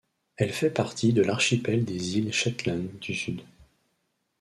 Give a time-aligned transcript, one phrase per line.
[0.35, 3.43] Elle fait partie de l’archipel des îles Shetland du Sud.